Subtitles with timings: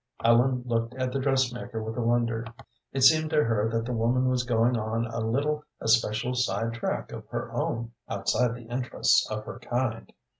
[0.25, 2.43] Ellen looked at the dressmaker with wonder;
[2.91, 7.11] it seemed to her that the woman was going on a little especial side track
[7.11, 10.11] of her own outside the interests of her kind.